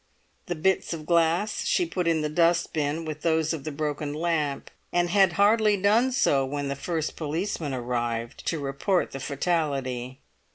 [0.47, 4.15] The bits of glass she put in the dust bin with those of the broken
[4.15, 10.17] lamp, and had hardly done so when the first policeman arrived to report the fatality.